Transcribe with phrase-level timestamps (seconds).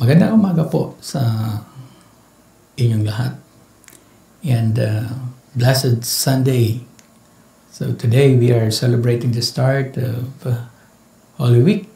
[0.00, 1.20] Magandang umaga po sa
[2.80, 3.36] inyong lahat.
[4.40, 5.12] And uh,
[5.52, 6.88] blessed Sunday.
[7.68, 10.72] So today we are celebrating the start of uh,
[11.36, 11.92] Holy Week.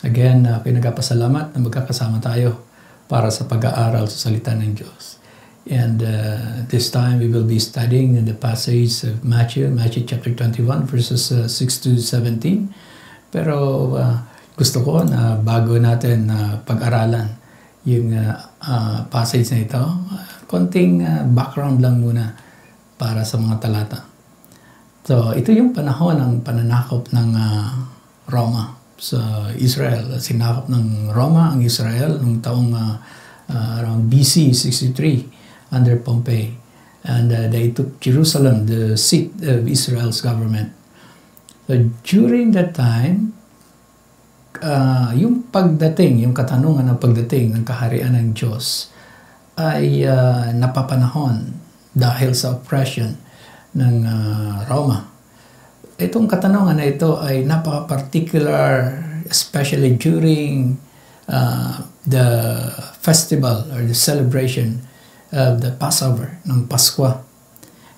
[0.00, 2.64] Again, uh, pinagpasalamat na magkakasama tayo
[3.12, 5.20] para sa pag-aaral sa salita ng Diyos.
[5.68, 10.32] And uh, this time we will be studying in the passage of Matthew, Matthew chapter
[10.32, 12.72] 21 verses uh, 6 to 17.
[13.28, 13.56] Pero
[14.00, 17.28] uh, gusto ko na bago natin uh, pag-aralan
[17.88, 22.36] yung uh, uh, passage na ito, uh, konting uh, background lang muna
[23.00, 24.06] para sa mga talata.
[25.02, 27.70] So, ito yung panahon ng pananakop ng uh,
[28.30, 30.14] Roma sa Israel.
[30.22, 32.96] Sinakop ng Roma ang Israel noong taong uh,
[33.82, 36.54] around BC 63 under Pompey.
[37.02, 40.70] And uh, they took Jerusalem, the seat of Israel's government.
[41.66, 43.34] So during that time,
[44.62, 48.88] uh, yung pagdating, yung katanungan ng pagdating ng kaharian ng Diyos
[49.58, 51.52] ay uh, napapanahon
[51.92, 53.18] dahil sa oppression
[53.76, 55.12] ng uh, Roma.
[56.00, 58.96] Itong katanungan na ito ay napaka-particular,
[59.28, 60.80] especially during
[61.28, 62.26] uh, the
[63.02, 64.80] festival or the celebration
[65.32, 67.31] of the Passover, ng Pasko.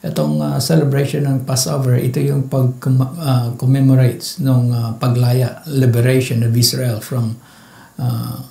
[0.05, 7.01] Itong uh, celebration ng Passover, ito yung pag-commemorates uh, ng uh, paglaya, liberation of Israel
[7.01, 7.41] from
[7.97, 8.45] uh,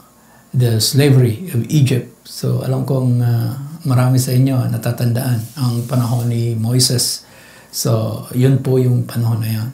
[0.49, 2.09] the slavery of Egypt.
[2.25, 3.53] So alam kong uh,
[3.85, 7.21] marami sa inyo natatandaan ang panahon ni Moises.
[7.69, 9.69] So yun po yung panahon na yun.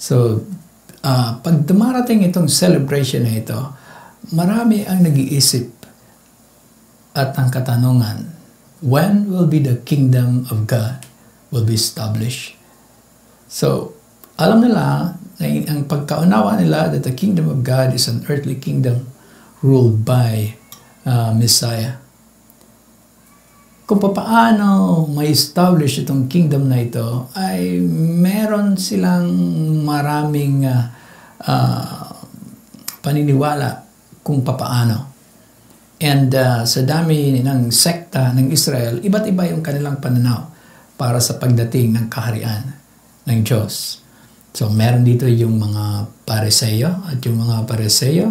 [0.00, 0.44] So
[1.04, 3.60] uh, pag dumarating itong celebration na ito,
[4.32, 5.76] marami ang nag-iisip
[7.16, 8.35] at ang katanungan,
[8.80, 11.04] when will be the kingdom of God
[11.48, 12.56] will be established?
[13.48, 13.96] So,
[14.36, 19.08] alam nila na ang pagkaunawa nila that the kingdom of God is an earthly kingdom
[19.64, 20.56] ruled by
[21.04, 22.00] uh, Messiah.
[23.86, 27.78] Kung paano may establish itong kingdom na ito, ay
[28.18, 29.30] meron silang
[29.86, 30.90] maraming uh,
[31.46, 32.10] uh,
[32.98, 33.86] paniniwala
[34.26, 35.15] kung papaano.
[35.96, 40.52] And uh, sa dami ng sekta ng Israel, iba't iba yung kanilang pananaw
[41.00, 42.76] para sa pagdating ng kaharian
[43.24, 44.04] ng Diyos.
[44.56, 48.28] So meron dito yung mga pariseyo at yung mga pariseyo,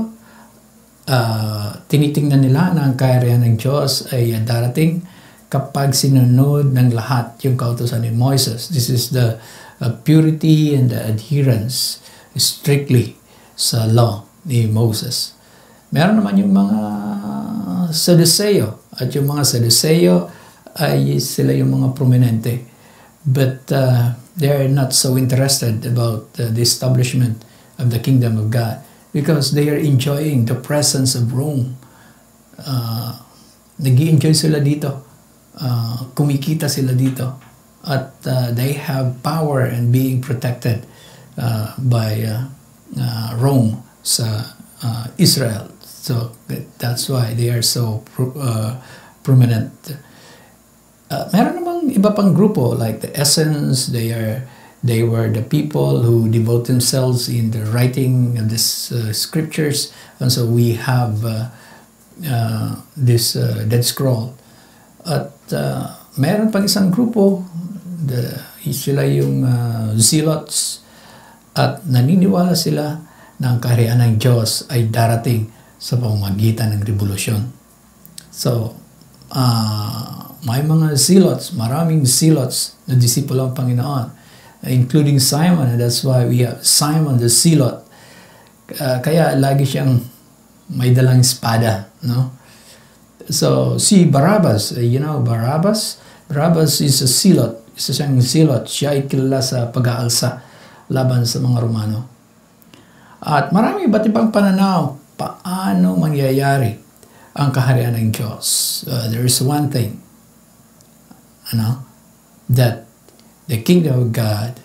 [1.09, 5.06] uh, tinitingnan nila na ang kaharian ng Diyos ay darating
[5.50, 8.74] kapag sinunod ng lahat yung kautosan ni Moises.
[8.74, 9.38] This is the
[9.78, 12.02] uh, purity and the adherence
[12.34, 13.18] strictly
[13.54, 15.34] sa law ni Moses.
[15.94, 16.79] Meron naman yung mga
[17.91, 18.81] Sadduceo.
[18.96, 20.31] At yung mga Sadduceo
[20.75, 22.68] ay sila yung mga prominente.
[23.25, 27.41] But uh, they are not so interested about uh, the establishment
[27.79, 28.84] of the kingdom of God
[29.16, 31.79] because they are enjoying the presence of Rome.
[32.59, 33.19] Uh,
[33.79, 35.03] nag enjoy sila dito.
[35.56, 37.40] Uh, kumikita sila dito.
[37.85, 40.84] At uh, they have power and being protected
[41.40, 42.51] uh, by uh,
[43.00, 44.51] uh, Rome sa
[44.84, 45.75] uh, Israel.
[46.06, 46.38] So
[46.78, 48.06] that's why they are so
[48.38, 48.78] uh,
[49.26, 49.74] prominent.
[51.10, 54.46] Uh, meron namang iba pang grupo like the Essence, they are
[54.86, 59.90] they were the people who devote themselves in the writing of these uh, scriptures
[60.22, 61.50] and so we have uh,
[62.22, 64.38] uh, this uh, Dead Scroll.
[65.10, 65.90] At uh,
[66.22, 67.42] meron pang isang grupo,
[68.06, 70.86] the, sila yung uh, Zealots
[71.58, 73.02] at naniniwala sila
[73.42, 77.52] na ang kaharian ng Diyos ay darating sa pamamagitan ng revolusyon.
[78.31, 78.75] So,
[79.31, 84.06] uh, may mga zealots, maraming zealots na disipulo ang Panginoon,
[84.68, 87.81] including Simon, and that's why we have Simon the zealot.
[88.78, 90.02] Uh, kaya lagi siyang
[90.74, 92.34] may dalang espada, no?
[93.30, 95.97] So, si Barabbas, uh, you know, Barabbas,
[96.30, 97.62] Barabbas is a zealot.
[97.74, 98.66] Isa siyang zealot.
[98.69, 100.42] Siya ay kilala sa pag-aalsa
[100.90, 102.00] laban sa mga Romano.
[103.25, 106.80] At marami iba't ibang pananaw paano mangyayari
[107.36, 108.84] ang kaharian ng Diyos.
[108.88, 110.00] Uh, there is one thing,
[111.51, 111.84] ano,
[112.48, 112.88] that
[113.48, 114.60] the kingdom of God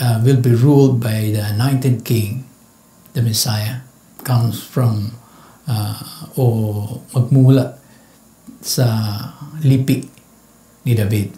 [0.00, 2.44] uh, will be ruled by the anointed king,
[3.14, 3.86] the Messiah,
[4.26, 5.14] comes from
[5.70, 6.02] uh,
[6.34, 7.78] o magmula
[8.58, 8.86] sa
[9.62, 10.10] lipi
[10.82, 11.30] ni David.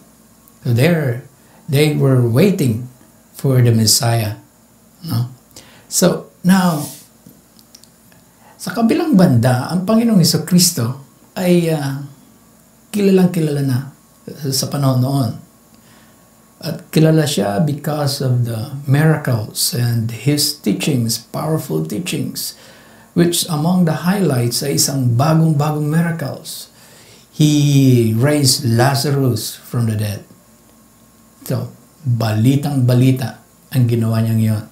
[0.65, 1.29] So there,
[1.69, 2.89] they were waiting
[3.37, 4.41] for the Messiah.
[5.05, 5.29] No?
[5.89, 6.89] So now,
[8.69, 11.01] sa kabilang banda, ang Panginoong Iso Kristo
[11.33, 12.05] ay uh,
[12.93, 13.97] kilalang kilala na
[14.53, 15.33] sa panahon noon.
[16.61, 22.61] At kilala siya because of the miracles and his teachings, powerful teachings,
[23.17, 26.69] which among the highlights ay isang bagong-bagong miracles.
[27.33, 30.29] He raised Lazarus from the dead.
[31.49, 31.73] So,
[32.05, 33.41] balitang balita
[33.73, 34.65] ang ginawa niyang yon.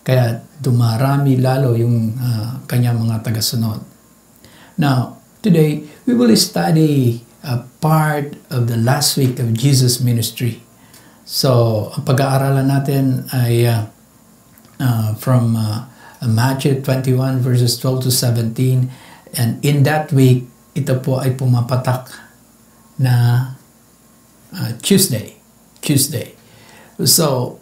[0.00, 3.82] Kaya dumarami lalo yung uh, kanyang mga tagasunod.
[4.78, 10.62] Now, today, we will study a part of the last week of Jesus' ministry.
[11.26, 13.90] So, ang pag-aaralan natin ay uh,
[14.78, 15.90] uh, from uh,
[16.22, 18.86] Matthew 21 verses 12 to 17
[19.34, 22.14] and in that week, ito po ay pumapatak
[23.00, 23.14] na
[24.54, 25.36] uh, Tuesday.
[25.82, 26.36] Tuesday.
[27.02, 27.58] So,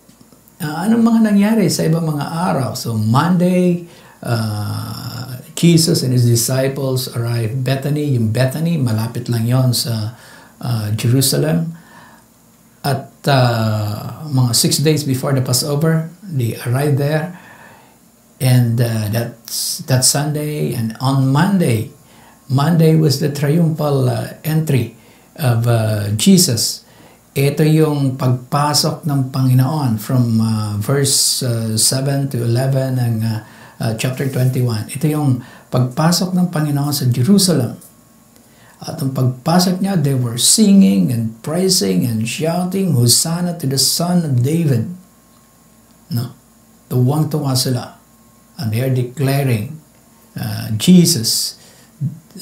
[0.61, 2.77] uh, anong mga nangyari sa ibang mga araw?
[2.77, 3.89] So, Monday,
[4.23, 8.17] uh, Jesus and His disciples arrived Bethany.
[8.17, 10.17] Yung Bethany, malapit lang yon sa
[10.61, 11.77] uh, Jerusalem.
[12.81, 17.37] At uh, mga six days before the Passover, they arrived there.
[18.41, 21.93] And uh, that's that Sunday and on Monday,
[22.49, 24.97] Monday was the triumphal uh, entry
[25.37, 26.89] of uh, Jesus.
[27.31, 33.47] Ito yung pagpasok ng Panginoon from uh, verse uh, 7 to 11 ng uh,
[33.79, 34.91] uh, chapter 21.
[34.91, 35.39] Ito yung
[35.71, 37.79] pagpasok ng Panginoon sa Jerusalem.
[38.83, 44.27] At ang pagpasok niya, they were singing and praising and shouting, Hosanna to the Son
[44.27, 44.91] of David.
[46.11, 46.35] No?
[46.91, 47.95] Tuwang-tuwa sila.
[48.59, 49.79] And they are declaring
[50.35, 51.55] uh, Jesus,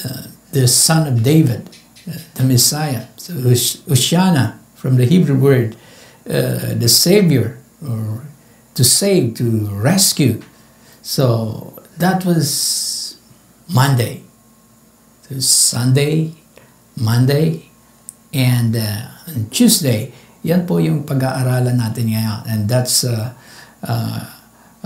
[0.00, 1.68] uh, the Son of David,
[2.08, 3.12] uh, the Messiah.
[3.20, 5.74] So Hosanna from the Hebrew word,
[6.30, 8.22] uh, the Savior, or
[8.74, 10.40] to save, to rescue.
[11.02, 13.18] So that was
[13.66, 14.22] Monday.
[15.40, 16.32] Sunday,
[16.96, 17.68] Monday,
[18.32, 19.10] and uh,
[19.50, 20.14] Tuesday.
[20.46, 22.40] Yan po yung pag-aaralan natin ngayon.
[22.46, 23.34] And that's uh,
[23.82, 24.24] uh,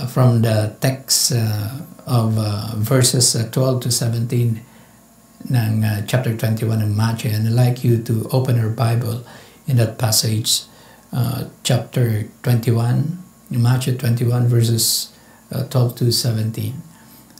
[0.08, 4.56] from the text uh, of uh, verses uh, 12 to 17
[5.52, 7.30] ng uh, chapter 21 in Matthew.
[7.30, 9.22] And I'd like you to open your Bible
[9.66, 10.64] in that passage,
[11.12, 13.18] uh, chapter 21,
[13.50, 15.12] Matthew 21 verses
[15.52, 16.72] uh, 12 to 17.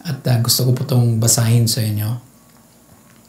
[0.05, 2.21] At uh, gusto ko po itong basahin sa inyo.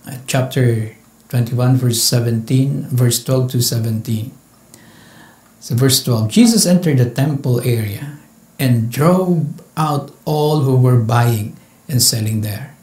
[0.04, 0.98] Uh, chapter
[1.34, 4.30] 21 verse 17 verse 12 to 17
[5.58, 8.20] so verse 12 jesus entered the temple area
[8.60, 11.56] and drove out all who were buying
[11.90, 12.76] and selling there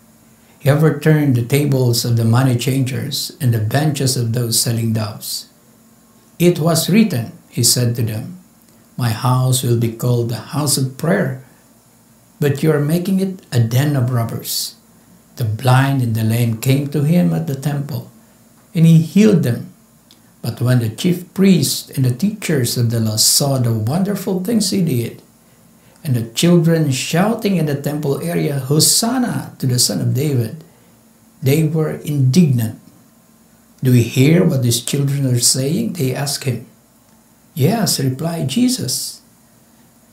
[0.58, 5.49] he overturned the tables of the money changers and the benches of those selling doves
[6.40, 8.26] it was written he said to them
[8.96, 11.44] my house will be called the house of prayer
[12.40, 14.80] but you are making it a den of robbers
[15.40, 18.12] the blind and the lame came to him at the temple,
[18.74, 19.72] and he healed them.
[20.42, 24.68] But when the chief priests and the teachers of the law saw the wonderful things
[24.68, 25.22] he did,
[26.04, 30.62] and the children shouting in the temple area, Hosanna to the Son of David,
[31.42, 32.78] they were indignant.
[33.82, 35.94] Do we hear what these children are saying?
[35.94, 36.66] They ask him.
[37.54, 39.22] Yes, replied Jesus.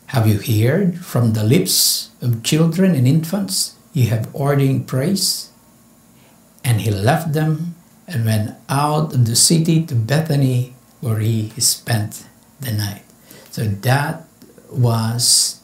[0.08, 3.78] Have you heard from the lips of children and infants?
[3.98, 5.50] you have ordained praise.
[6.64, 7.76] And he left them
[8.08, 12.26] and went out of the city to Bethany where he spent
[12.60, 13.02] the night.
[13.50, 14.24] So that
[14.70, 15.62] was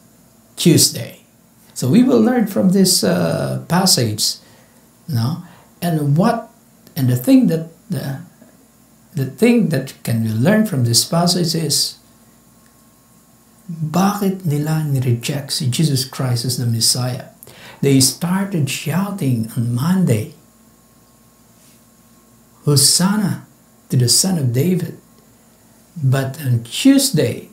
[0.56, 1.21] Tuesday.
[1.75, 4.38] So we will learn from this uh, passage,
[5.07, 5.44] no,
[5.81, 6.49] and what
[6.95, 8.21] and the thing that the
[9.13, 11.97] the thing that can be learned from this passage is
[13.69, 17.33] bakit nila ni-reject si Jesus Christ as the Messiah?
[17.83, 20.31] they started shouting on Monday,
[22.63, 23.45] Hosanna
[23.92, 24.95] to the Son of David.
[25.99, 27.52] But on Tuesday,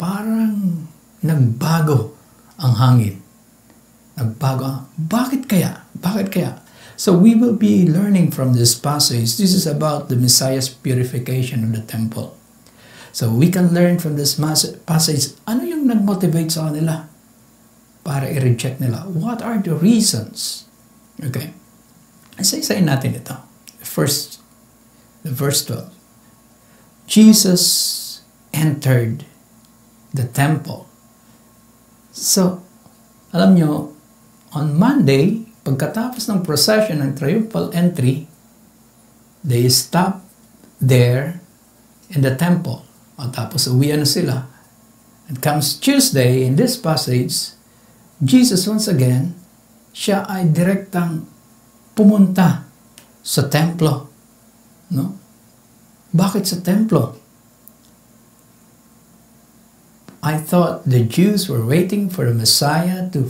[0.00, 0.88] parang
[1.20, 2.16] nagbago
[2.56, 3.20] ang hangin.
[4.16, 4.88] Nagbago.
[4.96, 5.84] Bakit kaya?
[5.92, 6.61] Bakit kaya?
[7.02, 9.34] So we will be learning from this passage.
[9.34, 12.38] This is about the Messiah's purification of the temple.
[13.10, 17.10] So we can learn from this passage, ano yung nag-motivate sa kanila?
[18.02, 19.06] para i-reject nila.
[19.06, 20.66] What are the reasons?
[21.22, 21.54] Okay.
[22.38, 23.38] Isa-isayin natin ito.
[23.82, 24.42] First,
[25.22, 25.90] the verse 12.
[27.06, 27.62] Jesus
[28.50, 29.26] entered
[30.10, 30.90] the temple.
[32.10, 32.62] So,
[33.30, 33.94] alam nyo,
[34.52, 38.26] on Monday, pagkatapos ng procession ng triumphal entry,
[39.46, 40.22] they stop
[40.82, 41.38] there
[42.10, 42.82] in the temple.
[43.18, 44.50] O tapos uwi na sila.
[45.30, 47.54] It comes Tuesday, in this passage,
[48.22, 49.38] Jesus once again,
[49.94, 51.26] siya ay direktang
[51.94, 52.66] pumunta
[53.22, 54.10] sa templo.
[54.90, 55.14] No?
[56.10, 57.16] Bakit sa templo?
[60.22, 63.26] I thought the Jews were waiting for the Messiah to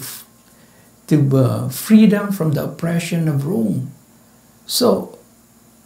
[1.12, 3.92] to uh, freedom from the oppression of Rome.
[4.64, 5.20] So,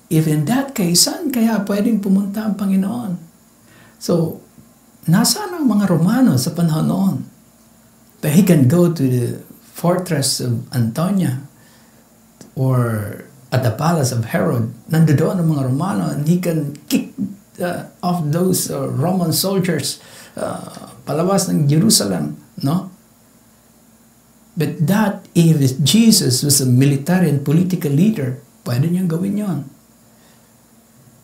[0.06, 3.18] if in that case, saan kaya pwedeng pumunta ang Panginoon?
[3.98, 4.38] So,
[5.10, 7.16] nasaan ang mga Romano sa panahon noon?
[8.22, 9.42] That he can go to the
[9.74, 11.42] fortress of Antonia
[12.54, 17.10] or at the palace of Herod, nandoon ang mga Romano and he can kick
[17.58, 19.98] uh, off those uh, Roman soldiers
[20.38, 22.95] uh, palabas ng Jerusalem, no?
[24.56, 29.60] But that if Jesus was a military and political leader, pwede niyang gawin yon.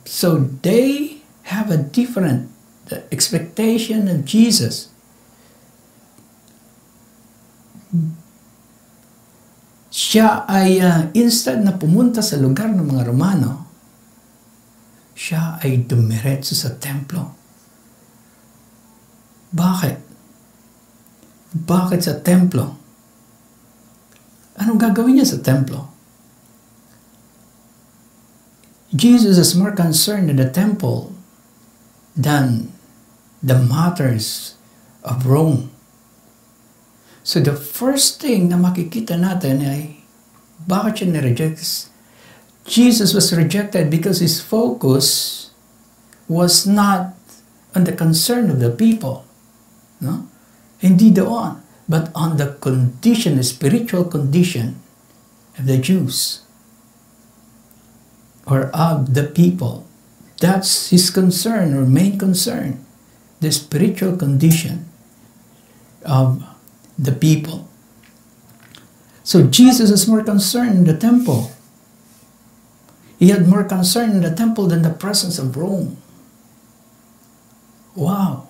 [0.04, 2.52] So they have a different
[3.08, 4.92] expectation of Jesus.
[9.92, 13.68] Siya ay uh, instead na pumunta sa lugar ng mga Romano,
[15.16, 17.32] siya ay dumiretso sa templo.
[19.52, 19.96] Bakit?
[21.52, 22.81] Bakit sa templo?
[24.60, 25.88] Anong gagawin niya sa templo?
[28.92, 31.16] Jesus is more concerned in the temple
[32.12, 32.68] than
[33.40, 34.60] the matters
[35.00, 35.72] of Rome.
[37.24, 40.02] So the first thing na makikita natin ay
[40.68, 41.88] bakit siya nireject?
[42.68, 45.48] Jesus was rejected because his focus
[46.28, 47.16] was not
[47.74, 49.24] on the concern of the people.
[49.98, 50.28] No?
[50.82, 54.80] Hindi doon, but on the condition, the spiritual condition
[55.58, 56.42] of the Jews
[58.46, 59.86] or of the people.
[60.40, 62.84] That's his concern or main concern,
[63.40, 64.90] the spiritual condition
[66.04, 66.42] of
[66.98, 67.68] the people.
[69.22, 71.52] So Jesus is more concerned in the temple.
[73.18, 75.96] He had more concern in the temple than the presence of Rome.
[77.94, 78.48] Wow.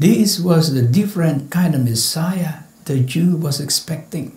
[0.00, 4.32] This was the different kind of Messiah the Jew was expecting.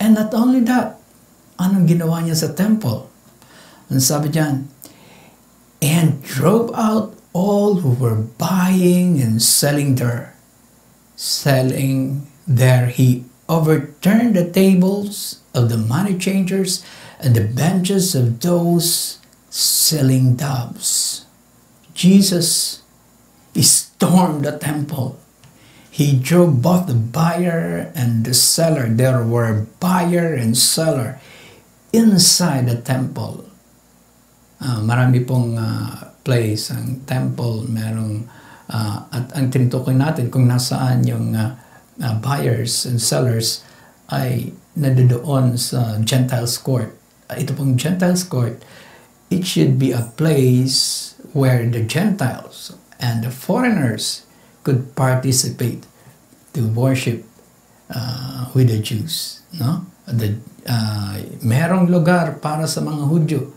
[0.00, 0.96] And not only that,
[1.60, 3.12] anong ginawa niya sa temple?
[3.92, 4.72] Ang sabi diyan,
[5.84, 10.32] and drove out all who were buying and selling there
[11.22, 16.84] selling there, he overturned the tables of the money changers
[17.20, 19.18] and the benches of those
[19.50, 21.24] selling doves.
[21.94, 22.82] Jesus
[24.02, 25.14] stormed the temple.
[25.94, 28.90] He drove both the buyer and the seller.
[28.90, 31.22] There were buyer and seller
[31.94, 33.46] inside the temple.
[34.58, 38.26] Uh, marami pong uh, place ang temple, merong
[38.72, 41.60] Uh, at ang tinutukoy natin kung nasaan yung uh,
[42.00, 43.60] uh, buyers and sellers
[44.08, 46.96] ay nandoon sa Gentiles court.
[47.28, 48.64] Uh, ito pong Gentiles court,
[49.28, 54.22] it should be a place where the Gentiles and the foreigners
[54.62, 55.84] could participate
[56.54, 57.26] to worship
[57.90, 59.42] uh, with the Jews.
[59.58, 59.84] No?
[60.06, 63.50] The, uh, merong lugar para sa mga Hudyo.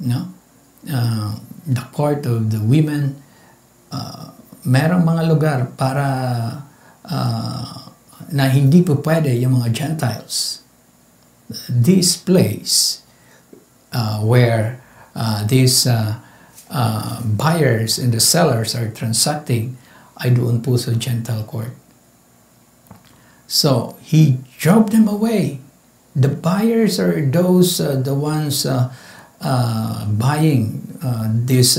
[0.00, 0.32] No?
[0.88, 1.36] Uh,
[1.68, 3.20] the court of the women,
[3.92, 4.32] uh,
[4.64, 6.06] merong mga lugar para
[7.04, 7.76] uh,
[8.32, 10.64] na hindi po pwede yung mga Gentiles.
[11.68, 13.02] This place
[13.92, 14.78] uh, where
[15.12, 16.22] uh, these uh,
[16.70, 19.76] uh, buyers and the sellers are transacting
[20.20, 21.74] ay doon po sa Gentile court.
[23.50, 25.58] So, he drove them away.
[26.14, 28.94] The buyers are those, uh, the ones uh,
[29.40, 31.74] uh, buying uh, these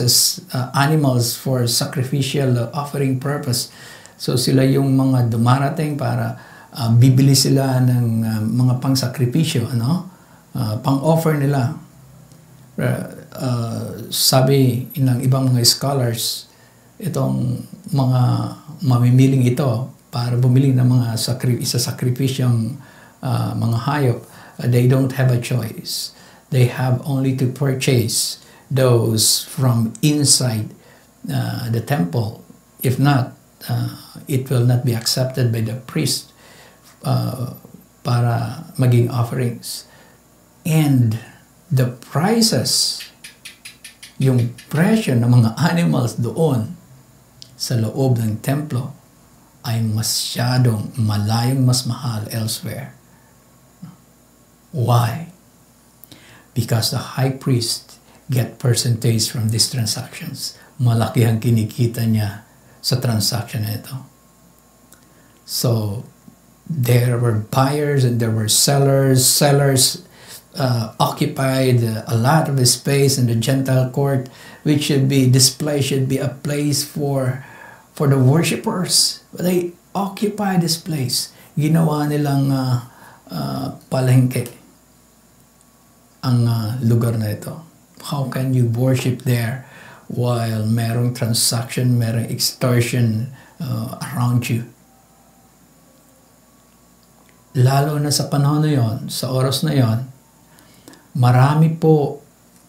[0.51, 3.69] uh, animals for sacrificial offering purpose.
[4.17, 6.38] So sila yung mga dumarating para
[6.74, 10.10] uh, bibili sila ng uh, mga pang-sakripisyo, ano?
[10.51, 11.77] Uh, pang-offer nila.
[12.75, 16.47] Uh, uh, sabi ng ibang mga scholars,
[17.01, 18.21] itong mga
[18.85, 22.77] mamimiling ito para bumili ng mga sakri isa sakripisyong
[23.23, 24.19] uh, mga hayop,
[24.59, 26.13] uh, they don't have a choice.
[26.51, 30.75] They have only to purchase those from inside
[31.31, 32.43] uh, the temple.
[32.83, 33.33] If not,
[33.69, 33.95] uh,
[34.27, 36.31] it will not be accepted by the priest
[37.03, 37.53] uh,
[38.03, 39.85] para maging offerings.
[40.65, 41.19] And
[41.71, 43.01] the prices,
[44.22, 46.78] yung presyo ng mga animals doon
[47.58, 48.94] sa loob ng templo
[49.66, 52.94] ay masyadong malayong mas mahal elsewhere.
[54.74, 55.34] Why?
[56.54, 57.98] Because the high priest
[58.30, 60.58] get percentage from these transactions.
[60.82, 62.46] Malaki ang kinikita niya
[62.82, 63.98] sa transaction na ito.
[65.46, 66.01] So,
[66.66, 69.22] there were buyers and there were sellers.
[69.28, 70.01] Sellers
[70.55, 74.29] uh, occupied a lot of space in the Gentile court,
[74.63, 77.46] which should be, this place should be a place for,
[77.93, 79.24] for the worshippers.
[79.34, 81.31] But they occupy this place.
[81.58, 82.77] ginawa nilang uh,
[83.27, 84.48] uh, palengke
[86.22, 87.60] ang uh, lugar na ito.
[88.01, 89.65] How can you worship there
[90.10, 94.65] while merong transaction, merong extortion uh, around you?
[97.51, 100.08] Lalo na sa panahon na yon, sa oras na yon,
[101.15, 102.22] marami po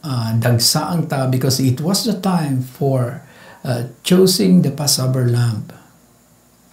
[0.03, 3.23] uh, dagsa ang tao because it was the time for
[3.65, 5.71] uh, choosing the Passover lamb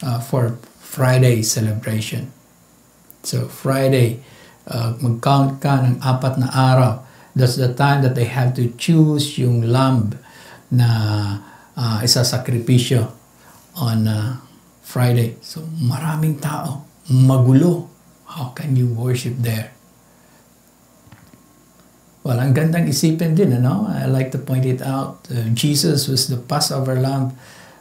[0.01, 2.33] uh, for Friday celebration.
[3.21, 4.23] So Friday,
[4.65, 7.05] uh, mag-count ka ng apat na araw.
[7.37, 10.17] That's the time that they have to choose yung lamb
[10.73, 10.89] na
[11.77, 13.05] uh, isasakripisyo
[13.77, 14.41] on uh,
[14.81, 15.37] Friday.
[15.45, 17.87] So maraming tao, magulo.
[18.29, 19.78] How can you worship there?
[22.29, 23.89] Well, ang gandang isipin din, ano?
[23.89, 25.25] I like to point it out.
[25.33, 27.33] Uh, Jesus was the Passover lamb.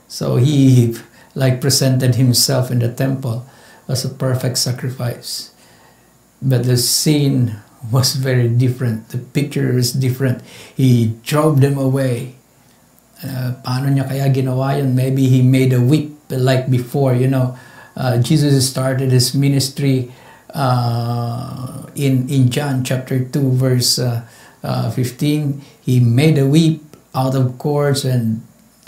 [0.09, 0.97] So he
[1.37, 3.45] like presented himself in the temple
[3.93, 5.53] as a perfect sacrifice.
[6.41, 7.61] But the scene
[7.93, 9.13] was very different.
[9.13, 10.41] The picture is different.
[10.73, 12.41] He drove them away.
[13.21, 14.97] Uh, paano niya kaya ginawa yun?
[14.97, 17.53] Maybe he made a whip like before, you know.
[17.93, 20.09] Uh, Jesus started his ministry
[20.55, 24.25] uh, in in John chapter 2 verse uh,
[24.63, 26.81] uh, 15 he made a whip
[27.15, 28.43] out of cords and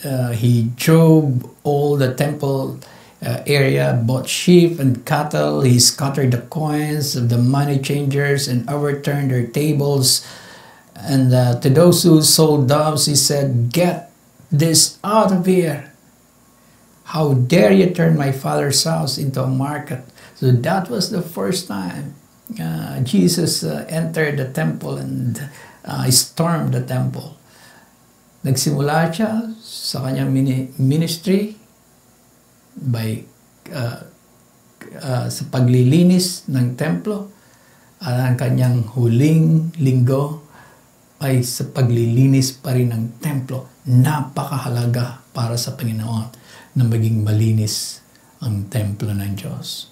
[0.05, 2.79] uh, he drove all the temple
[3.23, 8.69] uh, area bought sheep and cattle he scattered the coins of the money changers and
[8.69, 10.27] overturned their tables.
[10.97, 14.11] And uh, to those who sold doves he said get
[14.51, 15.90] this out of here
[17.11, 20.03] how dare you turn my father's house into a market
[20.39, 22.15] so that was the first time
[22.59, 25.39] uh, Jesus uh, entered the temple and
[25.85, 27.39] uh, stormed the temple.
[28.43, 31.55] Nagsimula siya sa kanyang mini- ministry
[32.75, 33.23] by
[33.71, 34.01] uh,
[34.97, 37.29] uh, sa paglilinis ng templo
[38.01, 40.41] at ang kanyang huling linggo
[41.21, 43.69] ay sa paglilinis pa rin ng templo.
[43.85, 46.40] Napakahalaga para sa Panginoon
[46.75, 48.01] na maging malinis
[48.41, 49.91] ang templo ng Diyos.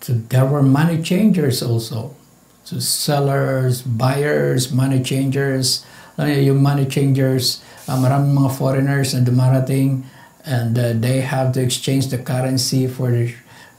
[0.00, 2.16] So there were money changers also.
[2.64, 5.84] So sellers, buyers, money changers.
[6.16, 10.04] Yung money changers, uh, maraming mga foreigners na dumarating
[10.44, 13.12] and uh, they have to exchange the currency for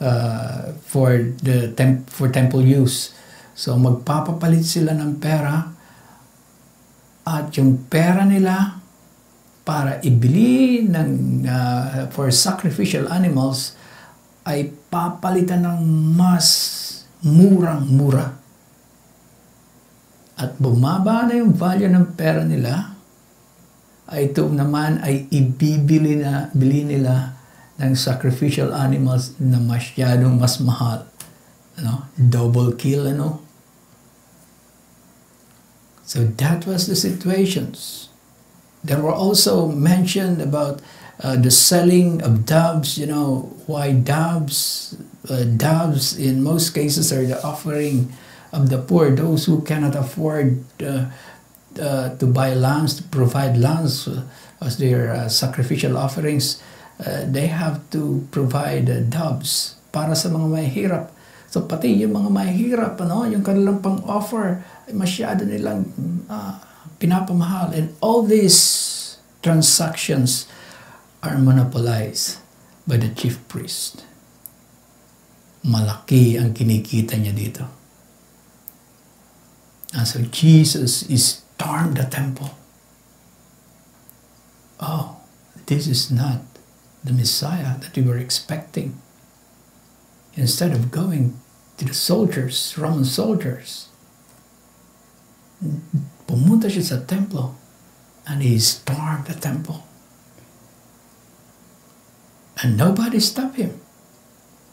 [0.01, 3.13] uh, for the temp for temple use.
[3.53, 5.69] So magpapapalit sila ng pera
[7.25, 8.80] at yung pera nila
[9.71, 13.79] para ibili ng uh, for sacrificial animals
[14.43, 15.79] ay papalitan ng
[16.11, 16.47] mas
[17.23, 18.35] murang-mura.
[20.35, 22.99] At bumaba na yung value ng pera nila,
[24.11, 27.39] ay ito naman ay ibibili na, bili nila
[27.79, 31.07] ng sacrificial animals na masyadong mas mahal.
[31.79, 32.11] Ano?
[32.19, 33.39] Double kill, ano?
[36.03, 38.10] So that was the situations.
[38.83, 40.81] There were also mentioned about
[41.21, 44.97] uh, the selling of doves, you know, why doves,
[45.29, 48.11] uh, doves in most cases are the offering
[48.51, 51.05] of the poor, those who cannot afford uh,
[51.79, 54.09] uh to buy lambs, to provide lambs
[54.61, 56.61] as their uh, sacrificial offerings,
[56.99, 61.05] uh, they have to provide doves para sa mga mahihirap.
[61.51, 64.63] So pati yung mga mahihirap, ano, yung kanilang pang-offer,
[64.95, 65.83] masyado nilang
[67.01, 67.73] pinapamahal.
[67.73, 70.45] And all these transactions
[71.25, 72.37] are monopolized
[72.85, 74.05] by the chief priest.
[75.65, 77.65] Malaki ang kinikita niya dito.
[79.93, 82.49] And so Jesus is stormed the temple.
[84.79, 85.21] Oh,
[85.65, 86.41] this is not
[87.03, 88.97] the Messiah that we were expecting.
[90.33, 91.37] Instead of going
[91.77, 93.89] to the soldiers, Roman soldiers,
[96.31, 97.59] pumunta siya sa templo
[98.23, 99.91] and he stormed the temple.
[102.61, 103.81] and nobody stopped him.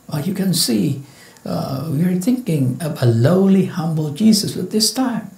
[0.09, 1.03] Well, you can see,
[1.45, 5.33] uh, we are thinking of a lowly, humble Jesus at this time.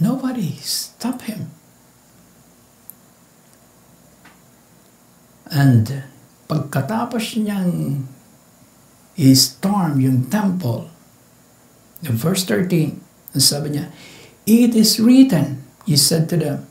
[0.00, 1.50] Nobody stopped him.
[5.54, 6.02] And
[6.50, 8.02] pagkatapos niyang
[9.14, 10.90] i-storm yung temple,
[12.02, 12.98] in verse 13,
[13.38, 13.94] sabi niya,
[14.46, 16.66] It is written, he said to them,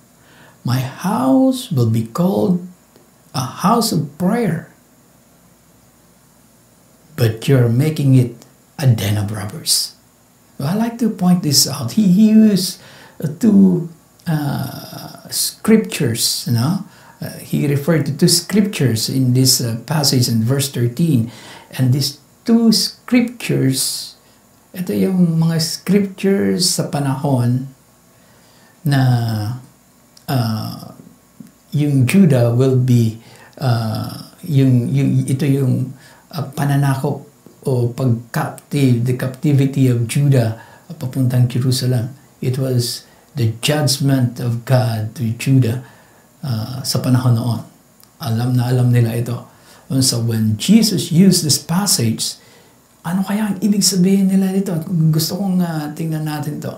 [0.63, 2.65] My house will be called
[3.33, 4.73] a house of prayer
[7.15, 8.35] but you're making it
[8.79, 9.95] a den of robbers.
[10.57, 11.93] Well, I like to point this out.
[11.93, 12.81] He used
[13.39, 13.89] two
[14.27, 16.85] uh, scriptures, you know,
[17.21, 21.31] uh, he referred to two scriptures in this uh, passage in verse 13.
[21.77, 24.12] And these two scriptures,
[24.73, 27.69] ito yung mga scriptures sa panahon
[28.81, 29.01] na
[30.25, 30.97] uh,
[31.69, 33.21] yung Judah will be
[33.61, 35.93] uh, yung, yung ito yung
[36.33, 37.21] uh, pananakop
[37.63, 40.59] o pag-captive, the captivity of Judah
[40.97, 42.13] papuntang Jerusalem.
[42.41, 43.07] It was
[43.37, 45.81] the judgment of God to Judah
[46.41, 47.61] uh, sa panahon noon.
[48.19, 49.37] Alam na alam nila ito.
[49.89, 52.41] And so when Jesus used this passage,
[53.03, 54.71] ano kaya ang ibig sabihin nila dito?
[55.11, 56.71] Gusto kong uh, tingnan natin to.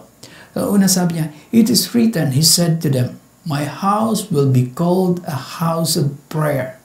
[0.58, 4.74] So, una sabi niya, It is written, He said to them, My house will be
[4.74, 6.82] called a house of prayer.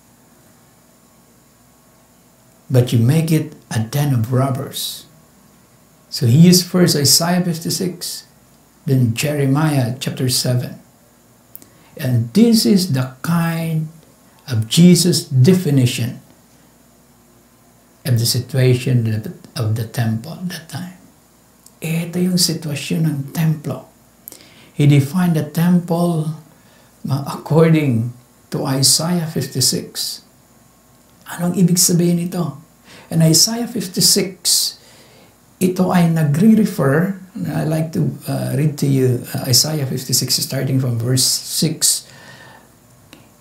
[2.69, 5.09] But you make it a den of robbers.
[6.11, 8.27] So he used first Isaiah 56,
[8.85, 10.79] then Jeremiah chapter 7.
[11.97, 13.89] And this is the kind
[14.51, 16.21] of Jesus' definition
[18.05, 19.05] of the situation
[19.57, 20.97] of the temple at that time.
[21.81, 23.89] Ito yung sitwasyon ng templo.
[24.73, 26.37] He defined the temple
[27.09, 28.13] according
[28.53, 30.25] to Isaiah 56.
[31.37, 32.61] Anong ibig sabihin nito?
[33.13, 34.81] In Isaiah 56,
[35.61, 37.21] ito ay nagre-refer,
[37.53, 42.09] I like to uh, read to you uh, Isaiah 56 starting from verse 6.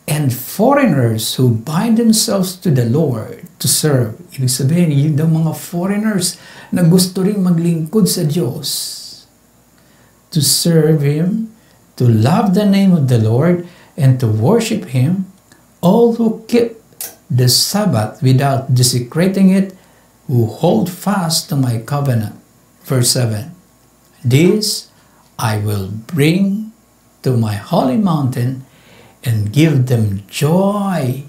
[0.10, 4.16] And foreigners who bind themselves to the Lord to serve.
[4.34, 6.40] Ibig sabihin, yung daw mga foreigners
[6.72, 9.06] na gusto rin maglingkod sa Diyos.
[10.32, 11.52] To serve Him,
[12.00, 13.68] to love the name of the Lord,
[14.00, 15.28] and to worship Him,
[15.84, 16.80] all who keep
[17.28, 19.76] the Sabbath without desecrating it,
[20.32, 22.40] who hold fast to my covenant.
[22.88, 23.52] Verse 7
[24.24, 24.88] This
[25.38, 26.72] I will bring
[27.24, 28.66] to my holy mountain
[29.24, 31.24] and give them joy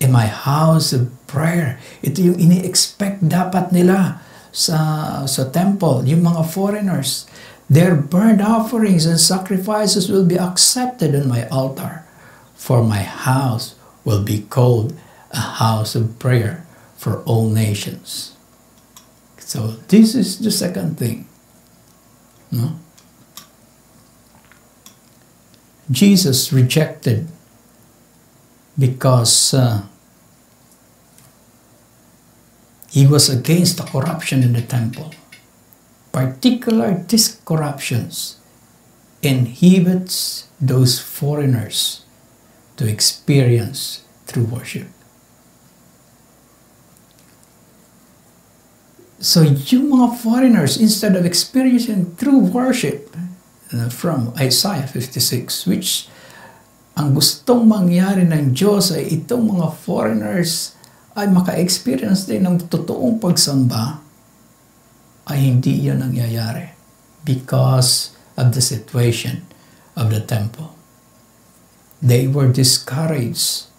[0.00, 1.80] in my house of prayer.
[2.04, 4.20] Ito yung ini-expect dapat nila
[4.52, 7.24] sa, sa temple, yung mga foreigners.
[7.72, 12.04] Their burnt offerings and sacrifices will be accepted on my altar,
[12.52, 14.92] for my house will be called
[15.32, 16.68] a house of prayer
[17.00, 18.36] for all nations.
[19.40, 21.24] So this is the second thing.
[22.52, 22.76] No?
[25.90, 27.28] Jesus rejected
[28.78, 29.88] because uh,
[32.92, 35.16] he was against the corruption in the temple.
[36.12, 38.36] Particular these corruptions
[39.24, 42.04] inhibits those foreigners
[42.76, 44.92] to experience true worship.
[49.22, 53.08] So you mga foreigners, instead of experiencing true worship
[53.72, 56.12] uh, from Isaiah 56, which
[56.98, 60.76] ang gustong mangyari ng Diyos ay itong mga foreigners
[61.12, 64.00] ay maka-experience din ng totoong pagsamba,
[65.28, 66.74] ay hindi yun nangyayari
[67.22, 69.44] because of the situation
[69.94, 70.74] of the temple.
[72.02, 73.70] They were discouraged.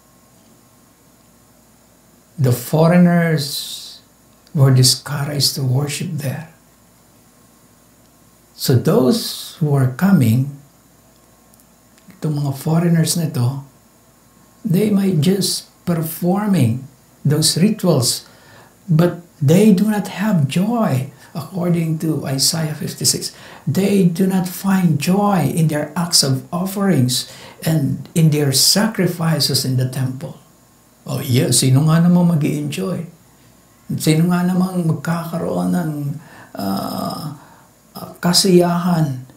[2.38, 4.00] The foreigners
[4.56, 6.54] were discouraged to worship there.
[8.54, 10.56] So those who are coming,
[12.16, 13.66] itong mga foreigners na ito,
[14.64, 16.88] they might just performing
[17.24, 18.28] those rituals,
[18.88, 23.34] but they do not have joy according to Isaiah 56.
[23.66, 27.26] They do not find joy in their acts of offerings
[27.66, 30.38] and in their sacrifices in the temple.
[31.04, 33.04] Oh yeah, sino nga naman mag enjoy
[33.92, 35.92] Sino nga namang magkakaroon ng
[36.56, 37.36] uh,
[38.24, 39.28] kasiyahan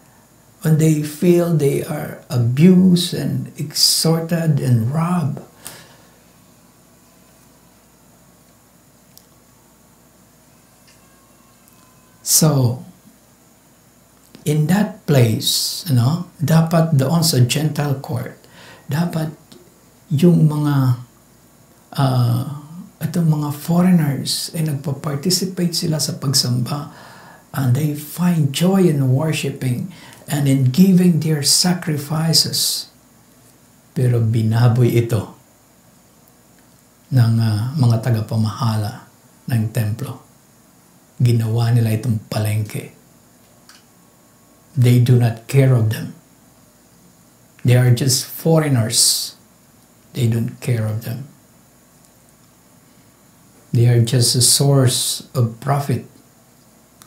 [0.64, 5.44] when they feel they are abused and exhorted and robbed.
[12.28, 12.84] So,
[14.44, 18.36] in that place, ano, dapat doon sa Gentile court,
[18.84, 19.32] dapat
[20.12, 21.00] yung mga
[21.96, 22.44] uh,
[23.00, 26.92] itong mga foreigners ay nagpa-participate sila sa pagsamba
[27.56, 29.88] and they find joy in worshiping
[30.28, 32.92] and in giving their sacrifices.
[33.96, 35.32] Pero binaboy ito
[37.08, 39.08] ng uh, mga tagapamahala
[39.48, 40.27] ng templo.
[41.18, 42.94] Ginawa nila itong palengke.
[44.78, 46.14] They do not care of them.
[47.66, 49.34] They are just foreigners.
[50.14, 51.26] They don't care of them.
[53.74, 56.06] They are just a source of profit.